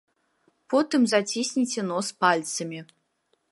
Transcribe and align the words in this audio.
Потым 0.73 1.01
зацісніце 1.13 1.81
нос 1.91 2.07
пальцамі. 2.25 2.79